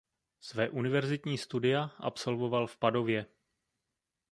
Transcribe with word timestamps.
Své 0.39 0.69
univerzitní 0.69 1.37
studia 1.37 1.83
absolvoval 1.99 2.67
v 2.67 2.77
Padově. 2.77 3.25